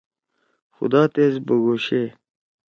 خُدا 0.75 1.03
تیس 1.13 1.35
بُگوشے۔ 1.45 2.03